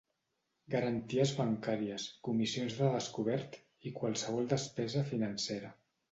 [0.75, 3.59] Garanties bancàries, comissions de descobert
[3.89, 5.71] i qualsevol despesa financera.